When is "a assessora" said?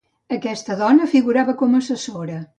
1.79-2.43